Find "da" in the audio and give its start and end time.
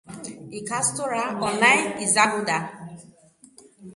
2.51-2.57